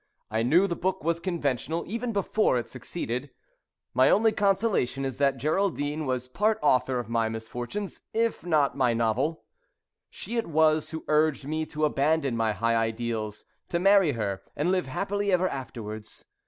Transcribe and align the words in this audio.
I 0.31 0.41
knew 0.41 0.65
the 0.65 0.75
book 0.75 1.03
was 1.03 1.19
conventional 1.19 1.83
even 1.85 2.11
before 2.11 2.57
it 2.57 2.67
succeeded. 2.67 3.29
My 3.93 4.09
only 4.09 4.31
consolation 4.31 5.05
is 5.05 5.17
that 5.17 5.37
Geraldine 5.37 6.07
was 6.07 6.27
part 6.27 6.57
author 6.63 6.97
of 6.97 7.07
my 7.07 7.29
misfortunes, 7.29 8.01
if 8.11 8.43
not 8.43 8.71
of 8.71 8.77
my 8.77 8.95
novel. 8.95 9.43
She 10.09 10.37
it 10.37 10.47
was 10.47 10.89
who 10.89 11.05
urged 11.07 11.45
me 11.45 11.67
to 11.67 11.85
abandon 11.85 12.35
my 12.35 12.51
high 12.51 12.75
ideals, 12.77 13.45
to 13.69 13.77
marry 13.77 14.13
her, 14.13 14.41
and 14.55 14.71
live 14.71 14.87
happily 14.87 15.31
ever 15.31 15.47
afterwards. 15.47 16.25